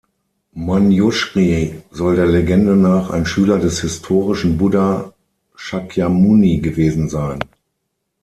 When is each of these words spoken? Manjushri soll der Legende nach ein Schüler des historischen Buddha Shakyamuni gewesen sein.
Manjushri 0.55 1.79
soll 1.91 2.15
der 2.15 2.25
Legende 2.25 2.75
nach 2.75 3.11
ein 3.11 3.27
Schüler 3.27 3.59
des 3.59 3.81
historischen 3.81 4.57
Buddha 4.57 5.13
Shakyamuni 5.53 6.57
gewesen 6.57 7.07
sein. 7.07 7.39